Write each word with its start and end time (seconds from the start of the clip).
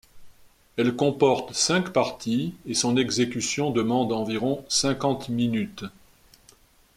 Elle 0.77 0.95
comporte 0.95 1.53
cinq 1.53 1.93
parties 1.93 2.55
et 2.65 2.73
son 2.73 2.97
exécution 2.97 3.69
demande 3.69 4.11
environ 4.11 4.65
cinquante 4.67 5.29
minutes. 5.29 5.83